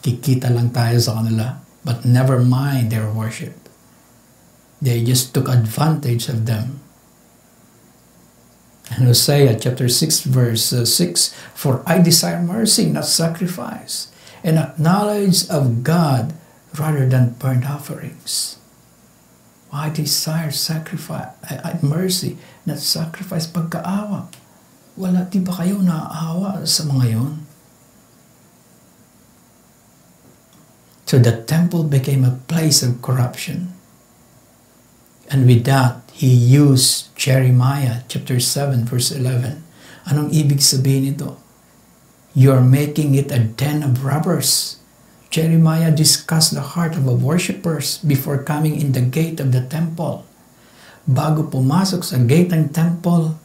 [0.04, 1.64] Kikita lang tayo sa kanila.
[1.82, 3.56] But never mind their worship.
[4.82, 6.84] They just took advantage of them.
[8.92, 14.12] And Hosea chapter 6 verse uh, 6, For I desire mercy, not sacrifice,
[14.44, 16.34] and acknowledge of God
[16.78, 18.58] rather than burnt offerings.
[19.72, 24.28] I desire sacrifice, uh, mercy, not sacrifice, pagkaawa.
[25.00, 27.48] Wala, di ba kayo naaawa sa mga yon?
[31.08, 33.72] So the temple became a place of corruption.
[35.32, 39.64] And with that, he used Jeremiah chapter 7 verse 11.
[40.06, 41.38] Anong ibig sabihin nito?
[42.32, 44.80] You're making it a den of robbers.
[45.32, 50.28] Jeremiah discussed the heart of the worshippers before coming in the gate of the temple.
[51.08, 53.40] Bago pumasok sa gate ng temple,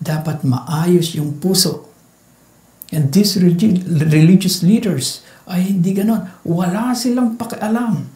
[0.00, 1.88] dapat maayos yung puso.
[2.92, 6.30] And these religious leaders ay hindi ganon.
[6.46, 8.06] Wala silang pakialam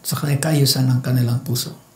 [0.00, 1.87] sa kaayusan ng kanilang puso.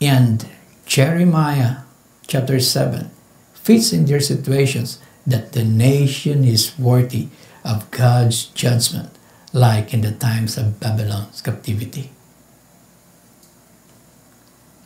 [0.00, 0.46] And
[0.86, 1.84] Jeremiah
[2.26, 3.10] chapter 7
[3.54, 7.28] fits in their situations that the nation is worthy
[7.64, 9.08] of God's judgment,
[9.52, 12.10] like in the times of Babylon's captivity.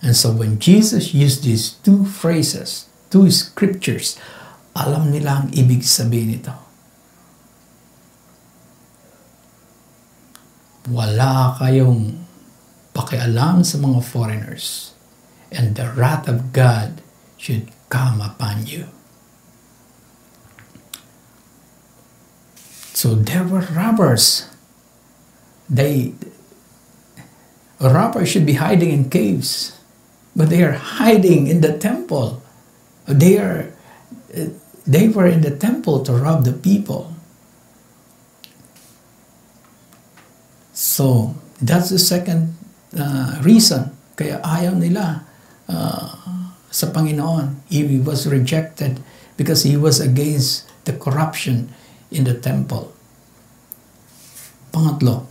[0.00, 4.14] And so when Jesus used these two phrases, two scriptures,
[4.78, 6.54] alam nila ang ibig sabihin nito.
[10.86, 12.14] Wala kayong
[12.94, 14.94] pakialam sa mga foreigners
[15.50, 17.00] and the wrath of God
[17.36, 18.86] should come upon you.
[22.92, 24.48] So there were robbers.
[25.70, 26.14] They
[27.80, 29.78] robbers should be hiding in caves,
[30.34, 32.42] but they are hiding in the temple.
[33.06, 33.70] They are
[34.86, 37.14] they were in the temple to rob the people.
[40.72, 42.56] So that's the second
[42.98, 45.27] uh, reason kaya ayaw nila
[45.68, 46.08] uh,
[46.70, 47.62] sa Panginoon.
[47.68, 49.00] He was rejected
[49.36, 51.72] because he was against the corruption
[52.10, 52.92] in the temple.
[54.72, 55.26] Pangatlo,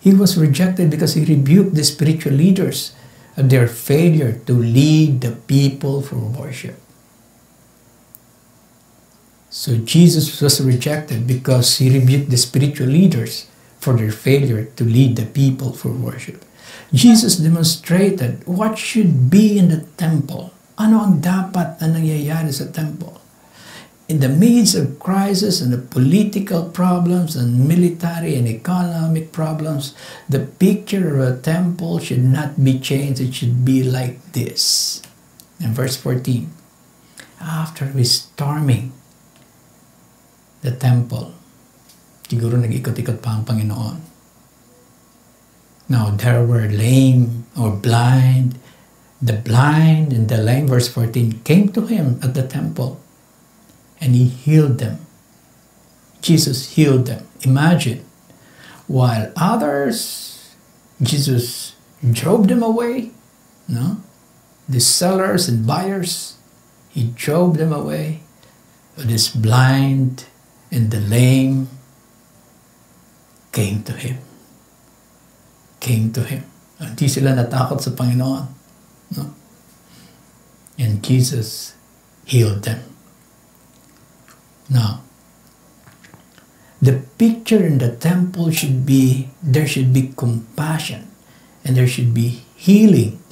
[0.00, 2.94] he was rejected because he rebuked the spiritual leaders
[3.36, 6.78] of their failure to lead the people for worship.
[9.50, 13.46] So Jesus was rejected because he rebuked the spiritual leaders
[13.78, 16.44] for their failure to lead the people for worship.
[16.92, 20.52] Jesus demonstrated what should be in the temple.
[20.76, 23.22] Ano ang dapat na nangyayari sa temple?
[24.12, 29.96] in the midst of crisis and the political problems and military and economic problems,
[30.28, 33.24] the picture of a temple should not be changed.
[33.24, 35.00] It should be like this.
[35.64, 36.44] In verse 14,
[37.40, 38.92] after storming
[40.60, 41.32] the temple,
[42.28, 44.11] siguro nag-ikot-ikot pa ang Panginoon.
[45.92, 48.56] Now, there were lame or blind.
[49.20, 52.98] The blind and the lame, verse 14, came to him at the temple
[54.00, 55.04] and he healed them.
[56.22, 57.28] Jesus healed them.
[57.42, 58.06] Imagine.
[58.86, 60.56] While others,
[61.02, 63.10] Jesus drove them away.
[63.68, 64.00] No?
[64.66, 66.40] The sellers and buyers,
[66.88, 68.22] he drove them away.
[68.96, 70.24] But This blind
[70.72, 71.68] and the lame
[73.52, 74.31] came to him.
[75.82, 76.46] Came to him.
[76.78, 78.44] Hindi sila natakot sa Panginoon.
[79.18, 79.24] No?
[80.78, 81.74] And Jesus
[82.22, 82.86] healed them.
[84.70, 85.02] Now,
[86.82, 91.06] the picture in the temple should be there should be compassion
[91.62, 93.22] and there should be healing.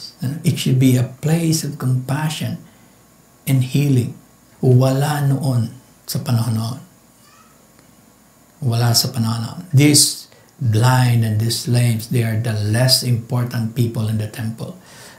[0.47, 2.63] It should be a place of compassion
[3.47, 4.15] and healing.
[4.63, 5.75] Wala noon
[6.07, 6.79] sa panahon noon.
[8.63, 9.61] Wala sa panahon noon.
[9.75, 10.30] These
[10.61, 14.77] blind and these lame, they are the less important people in the temple.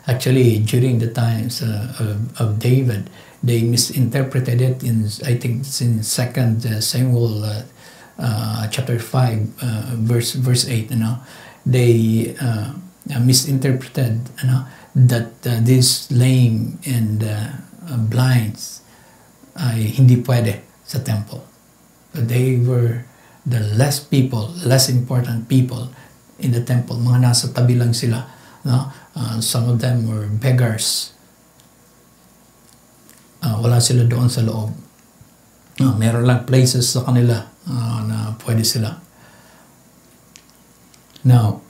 [0.07, 3.09] Actually, during the times uh, of, of David,
[3.43, 7.63] they misinterpreted it in I think in Second uh, Samuel uh,
[8.19, 10.91] uh, chapter five uh, verse verse eight.
[10.91, 11.17] You know,
[11.65, 12.73] they uh,
[13.19, 17.25] misinterpreted you know that this lame and
[18.09, 18.81] blinds
[19.57, 21.41] ay hindi pwede sa temple.
[22.13, 23.05] So they were
[23.45, 25.89] the less people, less important people
[26.37, 26.97] in the temple.
[26.97, 28.25] Mga nasa tabi lang sila.
[28.61, 28.93] No?
[29.41, 31.11] some of them were beggars
[33.41, 34.71] uh, wala sila doon sa loob.
[35.81, 39.01] Uh, meron lang places sa kanila uh, na pwede sila.
[41.25, 41.61] Now,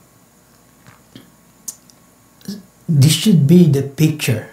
[2.88, 4.52] this should be the picture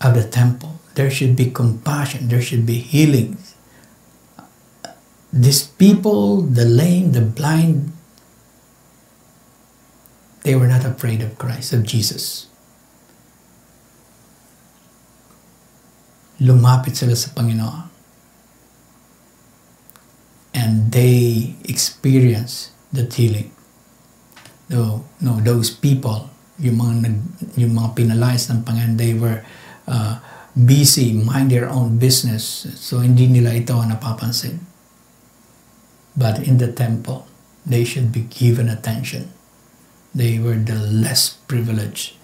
[0.00, 0.80] of the temple.
[0.96, 2.28] There should be compassion.
[2.28, 3.40] There should be healing.
[5.30, 7.94] These people, the lame, the blind,
[10.42, 12.50] they were not afraid of Christ, of Jesus.
[16.42, 17.86] Lumapit sila sa Panginoon.
[20.50, 23.54] And they experienced the healing.
[24.66, 26.26] No, no, those people,
[26.58, 27.16] yung mga, nag,
[27.54, 29.46] yung mga pinalayas ng Panginoon, they were
[29.86, 30.18] uh,
[30.58, 32.66] busy, mind their own business.
[32.82, 34.69] So, hindi nila ito napapansin.
[36.20, 37.24] But in the temple,
[37.64, 39.32] they should be given attention.
[40.12, 42.20] They were the less privileged.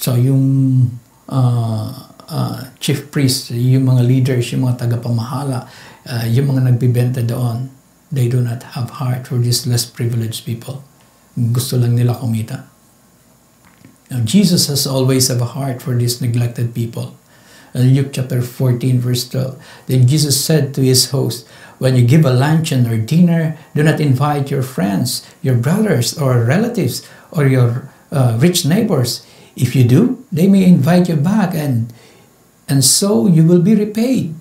[0.00, 0.96] So, yung
[1.28, 1.92] uh,
[2.24, 5.68] uh, chief priest, yung mga leaders, yung mga tagapamahala,
[6.08, 7.68] uh, yung mga nagbibenta doon,
[8.08, 10.80] they do not have heart for these less privileged people.
[11.36, 12.64] Gusto lang nila kumita.
[14.08, 17.18] Now, Jesus has always have a heart for these neglected people.
[17.74, 21.44] In Luke chapter 14, verse 12, then Jesus said to his host,
[21.78, 26.44] When you give a luncheon or dinner, do not invite your friends, your brothers or
[26.44, 29.26] relatives, or your uh, rich neighbors.
[29.56, 31.92] If you do, they may invite you back, and,
[32.68, 34.36] and so you will be repaid.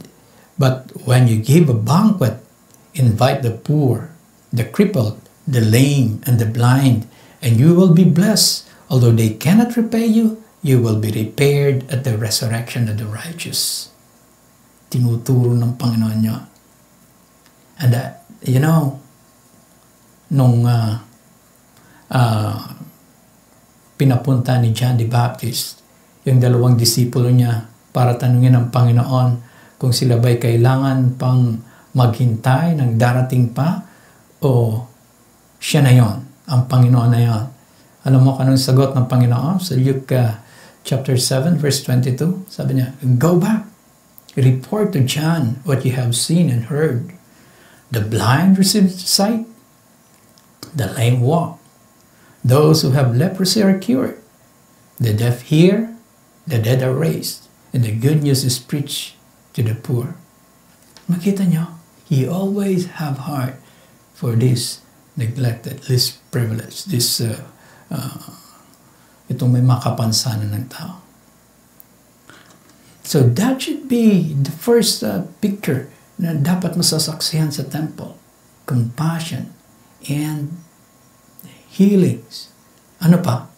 [0.60, 2.38] But when you give a banquet,
[2.94, 4.14] invite the poor,
[4.52, 7.08] the crippled, the lame, and the blind,
[7.42, 8.70] and you will be blessed.
[8.92, 13.92] Although they cannot repay you, you will be repaired at the resurrection of the righteous.
[14.88, 16.40] Tinuturo ng Panginoon niyo.
[17.84, 18.16] And uh,
[18.48, 19.04] you know,
[20.32, 21.04] nung uh,
[22.08, 22.56] uh,
[24.00, 25.84] pinapunta ni John the Baptist,
[26.24, 29.30] yung dalawang disipulo niya para tanungin ng Panginoon
[29.76, 31.60] kung sila ba'y kailangan pang
[31.94, 33.84] maghintay ng darating pa
[34.40, 34.80] o
[35.60, 37.46] siya na yon, ang Panginoon na yon.
[38.04, 40.43] Alam mo kanong sagot ng Panginoon sa Luke uh,
[40.84, 42.46] chapter 7 verse 22?
[42.48, 43.66] Sabi niya, Go back,
[44.36, 47.12] report to John what you have seen and heard.
[47.92, 49.46] The blind receive sight,
[50.74, 51.60] the lame walk,
[52.44, 54.20] those who have leprosy are cured,
[55.00, 55.96] the deaf hear,
[56.48, 59.16] the dead are raised, and the good news is preached
[59.54, 60.16] to the poor.
[61.10, 63.56] Makita niyo, He always have heart
[64.14, 64.82] for this
[65.16, 67.40] neglected, this privilege, this uh,
[67.90, 68.34] uh,
[69.34, 71.04] itong may makapansanan ng tao.
[73.04, 78.16] So that should be the first uh, picture na dapat masasaksihan sa temple.
[78.64, 79.52] Compassion
[80.08, 80.56] and
[81.68, 82.54] healings.
[83.04, 83.52] Ano pa?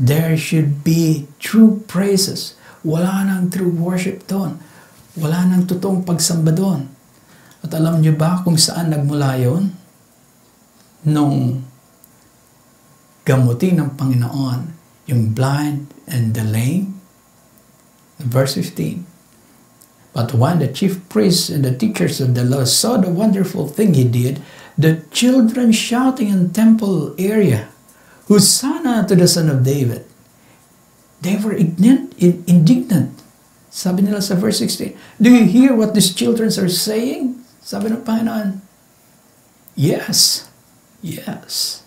[0.00, 2.56] There should be true praises.
[2.80, 4.56] Wala nang true worship doon.
[5.20, 6.88] Wala nang totoong pagsamba doon.
[7.60, 9.76] At alam niyo ba kung saan nagmula yon?
[11.04, 11.60] Nung
[13.24, 17.00] gamutin ng Panginoon yung blind and the lame.
[18.20, 19.06] Verse 15.
[20.12, 23.94] But when the chief priests and the teachers of the law saw the wonderful thing
[23.94, 24.42] he did,
[24.76, 27.68] the children shouting in temple area,
[28.26, 30.06] Hosanna to the Son of David,
[31.20, 33.22] they were indignant.
[33.70, 37.38] Sabi nila sa verse 16, Do you hear what these children are saying?
[37.62, 38.58] Sabi ng Panginoon,
[39.78, 40.50] Yes,
[41.00, 41.79] yes.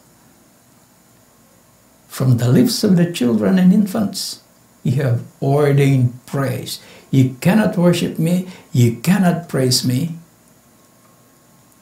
[2.14, 4.46] From the lips of the children and infants,
[4.86, 6.78] you have ordained praise.
[7.10, 10.22] You cannot worship me, you cannot praise me,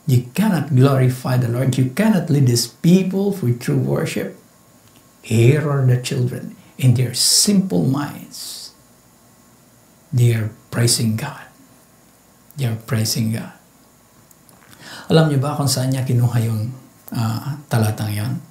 [0.07, 4.39] you cannot glorify the Lord, you cannot lead these people for true worship.
[5.19, 8.71] Here are the children in their simple minds.
[10.15, 11.43] They are praising God.
[12.55, 13.51] They are praising God.
[15.11, 16.71] Alam niyo ba kung saan niya kinuha yung
[17.11, 18.50] uh, talatang yon?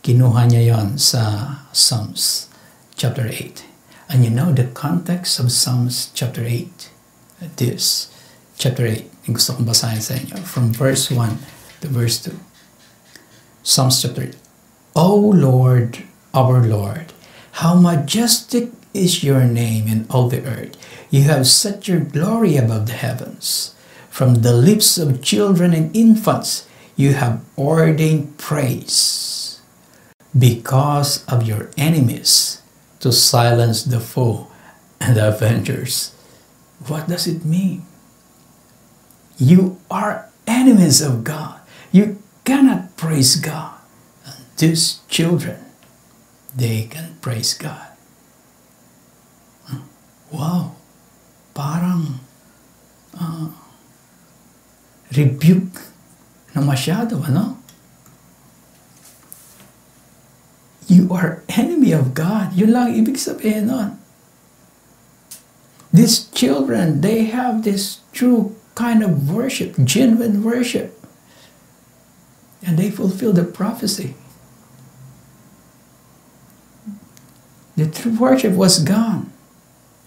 [0.00, 2.48] Kinuha niya yon sa Psalms
[2.96, 3.68] chapter 8.
[4.08, 6.88] And you know the context of Psalms chapter 8?
[7.60, 8.08] This,
[8.56, 9.28] chapter 8.
[9.28, 10.40] Gusto kong basahin sa inyo.
[10.40, 12.32] From verse 1 to verse 2.
[13.60, 14.40] Psalms chapter 8.
[14.96, 17.12] O Lord, our Lord,
[17.60, 20.80] how majestic is your name in all the earth.
[21.12, 23.76] You have set your glory above the heavens.
[24.08, 26.64] From the lips of children and infants,
[26.96, 29.39] you have ordained praise
[30.36, 32.62] because of your enemies
[33.00, 34.46] to silence the foe
[35.00, 36.14] and the avengers.
[36.86, 37.84] What does it mean?
[39.38, 41.60] You are enemies of God.
[41.92, 43.80] You cannot praise God.
[44.24, 45.58] And these children,
[46.54, 47.90] they can praise God.
[50.30, 50.78] Wow!
[51.54, 52.22] Parang
[53.18, 53.50] uh,
[55.10, 55.90] rebuke
[56.54, 57.59] na masyado, ano?
[60.90, 62.52] You are enemy of God.
[62.58, 63.94] Yun lang ibig sabihin nun.
[65.94, 70.98] These children, they have this true kind of worship, genuine worship.
[72.66, 74.18] And they fulfill the prophecy.
[77.78, 79.32] The true worship was gone.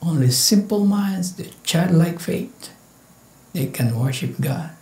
[0.03, 2.75] Only simple minds, the childlike faith,
[3.55, 4.75] they can worship God.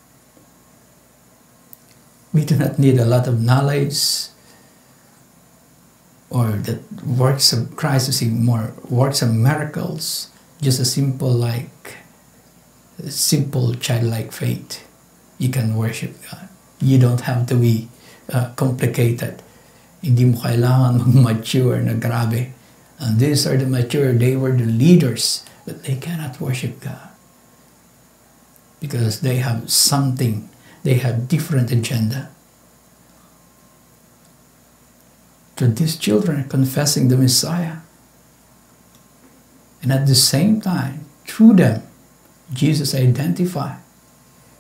[2.34, 4.34] We do not need a lot of knowledge
[6.32, 10.32] or the works of Christ see more works of miracles.
[10.62, 11.98] Just a simple like
[13.10, 14.88] simple childlike faith.
[15.38, 16.48] You can worship God.
[16.80, 17.90] You don't have to be
[18.32, 19.44] uh, complicated.
[20.02, 22.56] Hindi mo kailangan mag-mature na grabe.
[23.02, 27.10] And these are the mature, they were the leaders, but they cannot worship God.
[28.80, 30.50] Because they have something,
[30.86, 32.30] they have different agenda.
[35.62, 37.86] To these children confessing the Messiah.
[39.86, 41.86] And at the same time, through them,
[42.49, 43.78] Jesus identified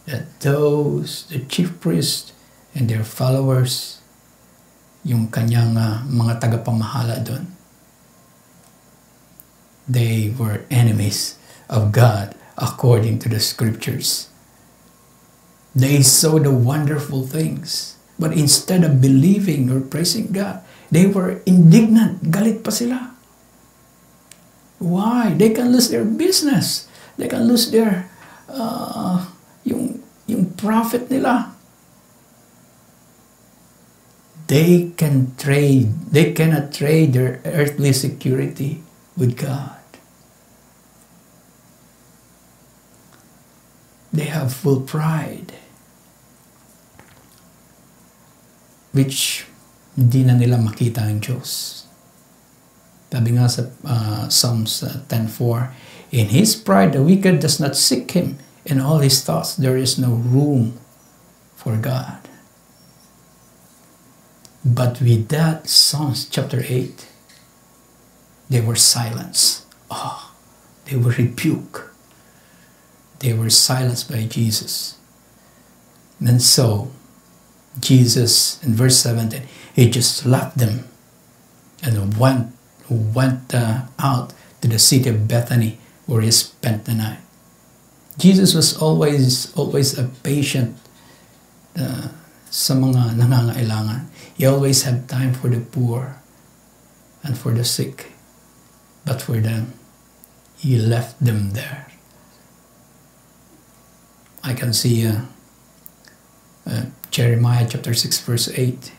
[0.05, 2.37] that those, the chief priests
[2.77, 3.97] and their followers,
[5.01, 7.49] yung kanyang uh, mga tagapamahala doon,
[9.89, 14.29] they were enemies of God according to the scriptures.
[15.73, 20.61] They saw the wonderful things, but instead of believing or praising God,
[20.91, 22.27] they were indignant.
[22.29, 23.15] Galit pa sila.
[24.77, 25.33] Why?
[25.33, 26.91] They can lose their business.
[27.15, 28.11] They can lose their,
[28.51, 29.25] uh,
[29.63, 31.55] yung, yung profit nila.
[34.51, 38.83] They can trade, they cannot trade their earthly security
[39.15, 39.79] with God.
[44.11, 45.55] They have full pride,
[48.91, 49.47] which
[49.95, 51.83] hindi na nila makita ang Diyos.
[53.11, 58.15] Sabi nga sa uh, Psalms uh, 10.4, In his pride, the wicked does not seek
[58.15, 58.39] him.
[58.63, 60.79] In all his thoughts, there is no room
[61.59, 62.23] for God.
[64.63, 67.07] But with that, Psalms chapter 8,
[68.49, 69.65] they were silenced.
[69.89, 70.31] Oh,
[70.85, 71.81] they were rebuked.
[73.19, 74.97] They were silenced by Jesus.
[76.19, 76.91] And so,
[77.79, 79.43] Jesus, in verse 17,
[79.73, 80.87] he just left them
[81.83, 82.53] and went,
[82.89, 87.19] went uh, out to the city of Bethany where he spent the night.
[88.17, 90.75] Jesus was always always a patient
[91.79, 92.11] uh,
[92.51, 94.11] sa mga nangangailangan.
[94.35, 96.19] He always had time for the poor
[97.23, 98.11] and for the sick.
[99.07, 99.73] But for them,
[100.59, 101.89] he left them there.
[104.43, 105.25] I can see uh,
[106.67, 108.91] uh, Jeremiah chapter 6 verse 8.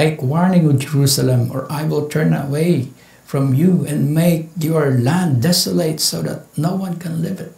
[0.00, 2.88] Take warning of Jerusalem or I will turn away
[3.28, 7.52] from you and make your land desolate so that no one can live it.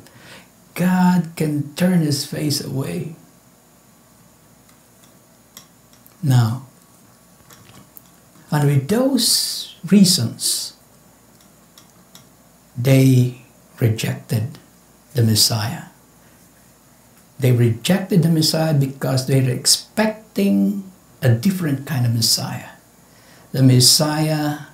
[0.74, 3.14] God can turn his face away.
[6.18, 6.66] Now,
[8.50, 10.74] and with those reasons,
[12.74, 13.46] they
[13.78, 14.58] rejected
[15.14, 15.94] the Messiah.
[17.38, 20.90] They rejected the Messiah because they were expecting
[21.22, 22.76] a different kind of Messiah.
[23.52, 24.66] The Messiah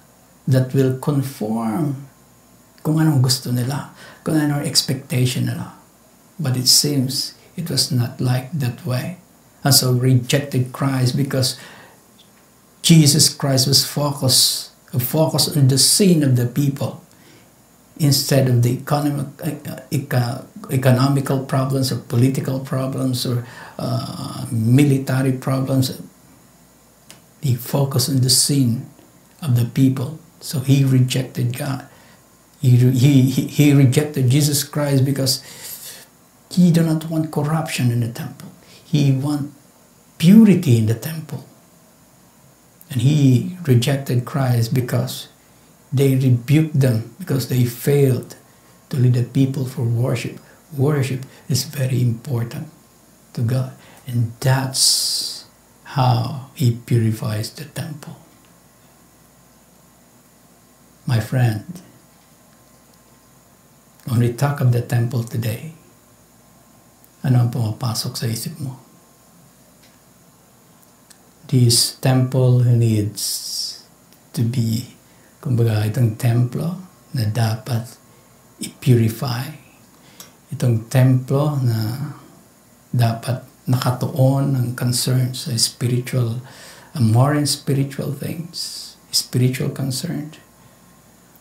[0.48, 2.08] that will conform
[2.82, 3.92] kung anong gusto nila,
[4.24, 5.76] kung anong expectation nila.
[6.40, 9.18] But it seems it was not like that way.
[9.60, 11.60] And so rejected Christ because
[12.80, 17.02] Jesus Christ was focused, focused on the sin of the people
[17.98, 19.26] instead of the economic,
[20.70, 23.44] economical problems or political problems or
[23.78, 26.00] uh, military problems.
[27.40, 28.88] He focused on the sin
[29.42, 31.86] of the people so he rejected God.
[32.60, 35.42] He, he, he rejected Jesus Christ because
[36.50, 38.48] he did not want corruption in the temple.
[38.84, 39.52] He want
[40.18, 41.44] purity in the temple.
[42.90, 45.28] And he rejected Christ because
[45.92, 48.36] they rebuked them because they failed
[48.90, 50.38] to lead the people for worship.
[50.76, 52.68] Worship is very important
[53.34, 53.72] to God.
[54.06, 55.37] And that's
[55.96, 58.16] how he purifies the temple.
[61.08, 61.64] My friend,
[64.04, 65.72] when we talk of the temple today,
[67.24, 68.76] ano ang pumapasok sa isip mo?
[71.48, 73.24] This temple needs
[74.36, 74.92] to be,
[75.40, 76.76] kumbaga, itong templo
[77.16, 77.88] na dapat
[78.60, 79.48] i-purify.
[80.52, 82.12] Itong templo na
[82.92, 86.40] dapat nakatuon ng concern sa spiritual,
[86.96, 90.32] uh, more in spiritual things, spiritual concern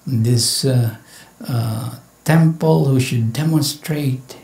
[0.07, 0.95] this uh,
[1.45, 4.37] uh, temple who should demonstrate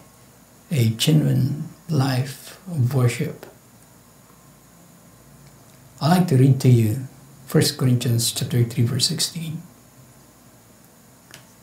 [0.70, 3.46] a genuine life of worship.
[6.02, 7.08] I'd like to read to you
[7.50, 9.62] 1 Corinthians chapter 3 verse 16.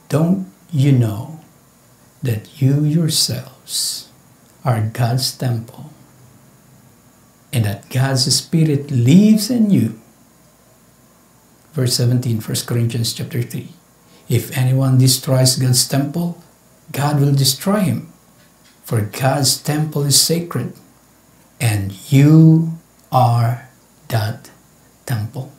[0.09, 1.41] Don't you know
[2.23, 4.09] that you yourselves
[4.64, 5.93] are God's temple
[7.53, 10.01] and that God's Spirit lives in you?
[11.72, 13.68] Verse 17, 1 Corinthians chapter 3.
[14.28, 16.42] If anyone destroys God's temple,
[16.92, 18.12] God will destroy him.
[18.84, 20.74] For God's temple is sacred,
[21.61, 22.78] and you
[23.12, 23.68] are
[24.09, 24.51] that
[25.07, 25.53] temple.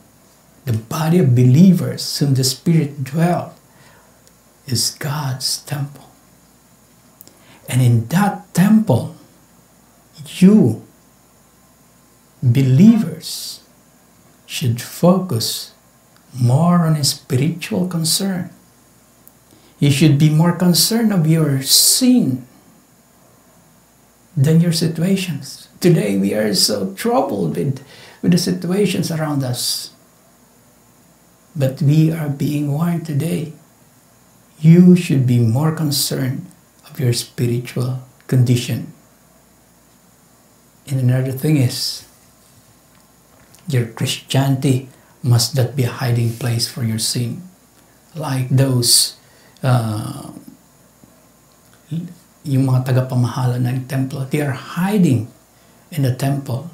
[0.64, 3.52] The body of believers whom the Spirit dwelt
[4.66, 6.08] is God's temple.
[7.68, 9.16] And in that temple,
[10.26, 10.82] you,
[12.42, 13.60] believers,
[14.46, 15.72] should focus
[16.34, 18.50] more on spiritual concern.
[19.78, 22.46] You should be more concerned of your sin
[24.36, 25.68] than your situations.
[25.80, 27.84] Today we are so troubled with,
[28.22, 29.90] with the situations around us.
[31.56, 33.52] But we are being warned today.
[34.60, 36.46] You should be more concerned
[36.88, 38.92] of your spiritual condition.
[40.86, 42.06] And another thing is,
[43.68, 44.88] your Christianity
[45.22, 47.42] must not be a hiding place for your sin.
[48.14, 49.16] Like those
[49.62, 50.34] uh,
[52.42, 55.30] yung mga tagapamahala ng templo, they are hiding
[55.94, 56.70] in the temple,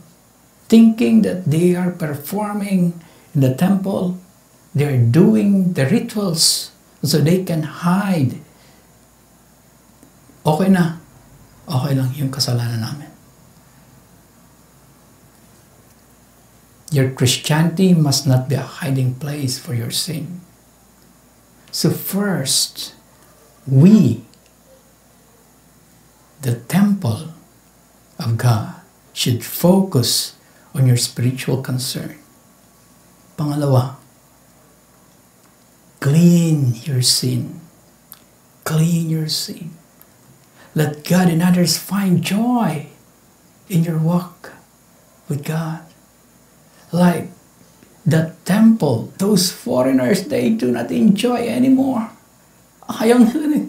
[0.69, 2.97] thinking that they are performing
[3.37, 4.17] in the temple,
[4.73, 6.73] they are doing the rituals
[7.05, 8.41] so they can hide.
[10.47, 10.97] Okay na.
[11.69, 13.08] Okay lang yung kasalanan namin.
[16.91, 20.41] Your Christianity must not be a hiding place for your sin.
[21.71, 22.95] So first,
[23.67, 24.25] we
[26.41, 27.35] the temple
[28.19, 28.75] of God
[29.13, 30.37] should focus
[30.75, 32.17] on your spiritual concern.
[33.37, 33.97] Pangalawa,
[36.01, 37.61] clean your sin.
[38.65, 39.75] Clean your sin.
[40.75, 42.87] Let God and others find joy
[43.69, 44.53] in your walk
[45.29, 45.88] with God.
[46.93, 47.29] Like
[48.07, 52.11] the temple, those foreigners, they do not enjoy anymore.
[52.89, 53.69] Ayaw nila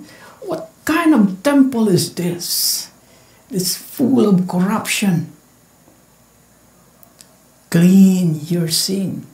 [0.89, 2.89] kind of temple is this?
[3.53, 5.29] It's full of corruption.
[7.69, 9.29] Clean your sin.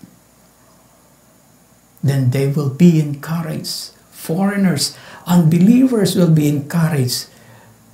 [2.04, 3.96] Then they will be encouraged.
[4.12, 7.32] Foreigners, unbelievers will be encouraged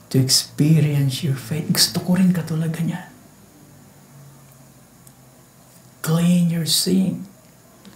[0.10, 1.70] to experience your faith.
[1.70, 3.11] Gusto ko rin katulad ganyan.
[6.12, 7.24] Clean your sin.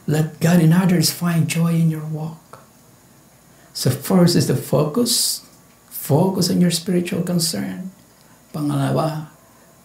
[0.08, 2.64] Let God and others find joy in your walk.
[3.76, 5.46] So first is the focus
[6.06, 7.90] Focus on your spiritual concern.
[8.54, 9.26] Pangalawa,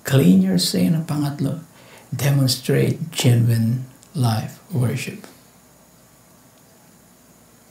[0.05, 0.93] clean your sin.
[0.93, 1.65] Ang pangatlo,
[2.13, 5.25] demonstrate genuine life worship.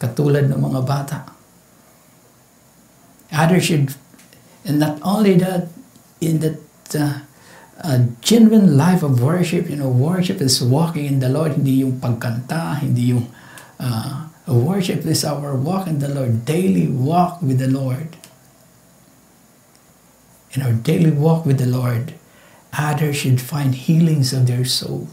[0.02, 1.30] Katulad ng mga bata.
[3.30, 3.94] Others should,
[4.66, 5.70] and not only that,
[6.18, 6.58] in that
[6.98, 7.29] uh,
[7.84, 12.00] uh, genuine life of worship, you know, worship is walking in the Lord, hindi yung
[12.00, 13.32] pagkanta, hindi yung
[13.80, 18.18] uh, worship is our walk in the Lord, daily walk with the Lord
[20.52, 22.14] in our daily walk with the Lord,
[22.74, 25.10] others should find healings of their soul.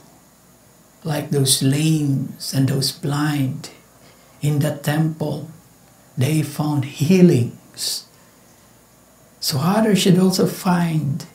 [1.05, 3.71] Like those lame and those blind
[4.41, 5.49] in the temple,
[6.17, 8.07] they found healings.
[9.41, 11.27] So others should also find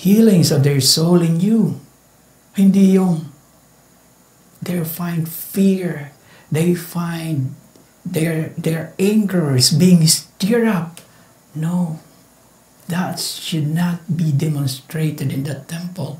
[0.00, 1.76] healings of their soul in you.
[2.56, 3.28] Hindi yung
[4.60, 6.12] they find fear,
[6.48, 7.54] they find
[8.04, 11.00] their their anger is being stirred up.
[11.54, 12.00] No
[12.90, 16.18] that should not be demonstrated in the temple.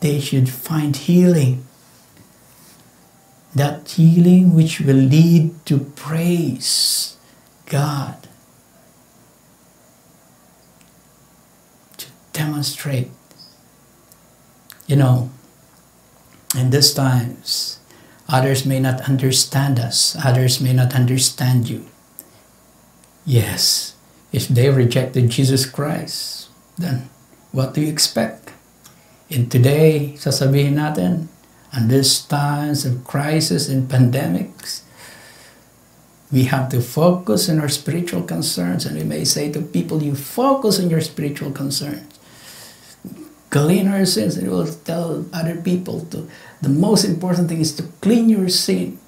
[0.00, 1.64] They should find healing.
[3.54, 7.16] That healing which will lead to praise
[7.66, 8.28] God.
[11.96, 12.06] To
[12.40, 13.12] demonstrate.
[14.88, 15.30] You know,
[16.56, 17.78] in these times,
[18.28, 21.84] others may not understand us, others may not understand you.
[23.26, 23.94] Yes,
[24.32, 27.10] if they rejected Jesus Christ, then
[27.52, 28.50] what do you expect?
[29.30, 31.28] And today, sasabihin natin,
[31.70, 34.82] and these times of crisis and pandemics,
[36.34, 38.86] we have to focus on our spiritual concerns.
[38.86, 42.10] And we may say to people, you focus on your spiritual concerns.
[43.50, 46.30] Clean our sins, and we will tell other people to
[46.62, 48.98] the most important thing is to clean your sin.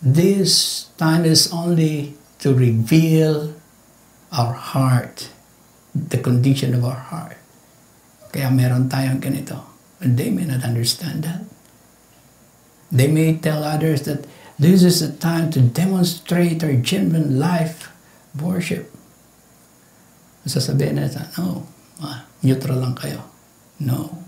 [0.00, 3.52] This time is only to reveal
[4.32, 5.28] our heart,
[5.92, 7.36] the condition of our heart.
[8.32, 9.76] Kaya meron tayong ganito.
[10.00, 11.42] and they may not understand that.
[12.92, 14.26] They may tell others that
[14.58, 17.90] this is a time to demonstrate our genuine life
[18.40, 18.92] worship.
[20.46, 21.66] Sasabihin nila, no,
[22.00, 23.24] ah, neutral lang kayo.
[23.80, 24.24] No.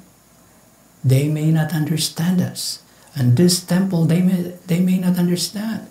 [1.05, 2.85] They may not understand us.
[3.17, 5.89] And this temple, they may, they may not understand.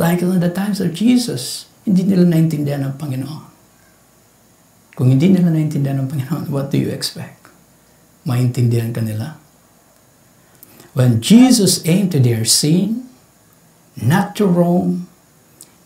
[0.00, 3.44] Like in the times of Jesus, hindi nila naintindihan ng Panginoon.
[4.96, 7.52] Kung hindi nila naintindihan ng Panginoon, what do you expect?
[8.24, 9.36] Maintindihan ka nila?
[10.96, 13.10] When Jesus aimed to their sin,
[13.98, 15.10] not to Rome,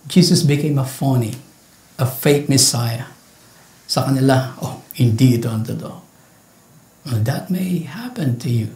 [0.06, 1.34] Jesus became a phony,
[1.98, 3.10] a fake Messiah.
[3.90, 6.02] Sa kanila, oh, ito ang totoo.
[7.04, 8.70] Well, that may happen to you.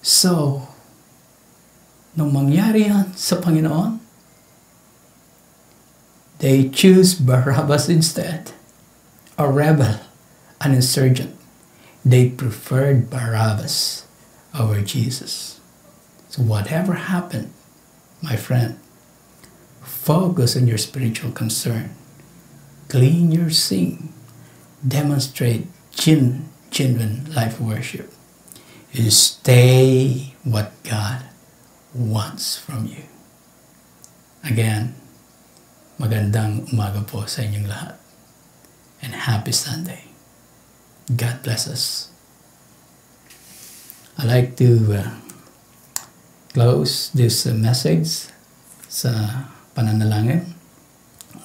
[0.00, 0.64] So,
[2.14, 4.00] nung mangyari yan sa Panginoon,
[6.38, 8.52] they choose Barabbas instead,
[9.36, 10.00] a rebel,
[10.60, 11.34] an insurgent.
[12.04, 14.04] They preferred Barabbas
[14.52, 15.60] over Jesus.
[16.28, 17.52] So whatever happened,
[18.20, 18.78] my friend,
[19.80, 21.94] focus on your spiritual concern.
[22.88, 24.12] Clean your sin.
[24.86, 25.66] Demonstrate
[25.96, 28.12] gen- genuine life worship.
[28.92, 31.24] You stay what God
[31.94, 33.08] wants from you.
[34.44, 34.94] Again,
[35.96, 37.96] magandang umaga po sa inyong lahat.
[39.00, 40.04] And happy Sunday.
[41.08, 42.12] God bless us.
[44.16, 45.10] I like to uh,
[46.54, 48.30] close this uh, message
[48.86, 49.10] sa
[49.74, 50.54] pananalangin.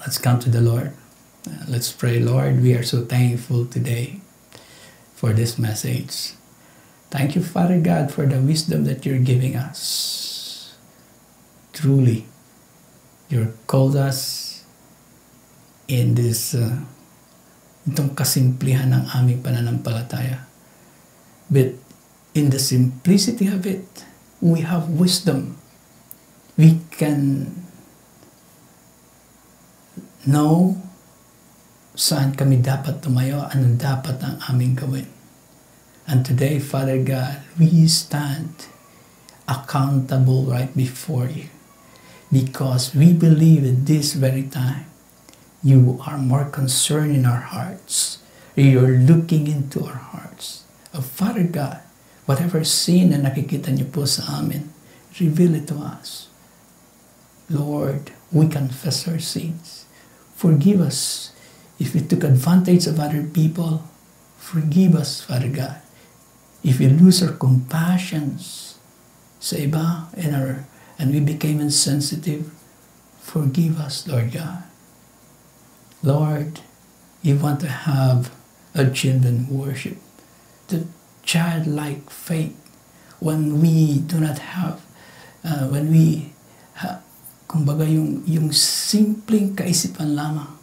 [0.05, 0.98] Let's come to the Lord.
[1.67, 2.61] Let's pray, Lord.
[2.61, 4.21] We are so thankful today
[5.15, 6.33] for this message.
[7.09, 10.75] Thank you, Father God, for the wisdom that you're giving us.
[11.73, 12.25] Truly,
[13.29, 14.63] you called us
[15.87, 16.85] in this uh,
[17.89, 20.45] itong kasimplihan ng aming pananampalataya.
[21.49, 21.73] But
[22.37, 24.05] in the simplicity of it,
[24.41, 25.57] we have wisdom.
[26.57, 27.55] We can
[30.27, 30.88] know
[31.99, 35.07] saan kami dapat tumayo, anong dapat ang aming gawin.
[36.07, 38.71] And today, Father God, we stand
[39.51, 41.51] accountable right before you
[42.31, 44.87] because we believe at this very time
[45.59, 48.23] you are more concerned in our hearts.
[48.55, 50.63] You're looking into our hearts.
[50.95, 51.83] Oh, Father God,
[52.23, 54.71] whatever sin na nakikita niyo po sa amin,
[55.19, 56.31] reveal it to us.
[57.51, 59.83] Lord, we confess our sins.
[60.39, 61.31] Forgive us
[61.79, 63.87] if we took advantage of other people.
[64.37, 65.79] Forgive us, Father God.
[66.63, 68.75] If we lose our compassions
[69.39, 70.67] sa iba and, our,
[70.99, 72.51] and we became insensitive,
[73.23, 74.67] forgive us, Lord God.
[76.03, 76.59] Lord,
[77.23, 78.35] you want to have
[78.75, 79.97] a genuine worship,
[80.67, 80.87] the
[81.23, 82.55] childlike faith
[83.19, 84.83] when we do not have,
[85.43, 86.31] uh, when we,
[86.75, 86.99] ha,
[87.47, 90.58] kumbaga yung, yung simpleng kaisipan lamang.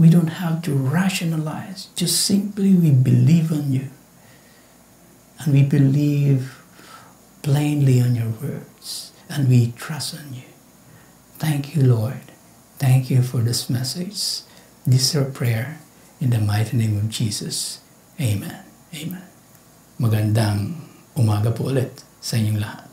[0.00, 3.92] We don't have to rationalize, just simply we believe on you.
[5.36, 6.64] And we believe
[7.44, 10.48] plainly on your words, and we trust on you.
[11.36, 12.32] Thank you, Lord.
[12.80, 14.48] Thank you for this message.
[14.88, 15.84] This is our prayer
[16.16, 17.84] in the mighty name of Jesus.
[18.16, 18.64] Amen.
[18.96, 19.28] Amen.
[20.00, 20.80] Magandang
[21.12, 22.89] umaga po ulit sa inyong lahat.